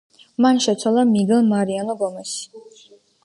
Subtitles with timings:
[0.45, 2.93] მან შეცვალა მიგელ მარიანო გომესი.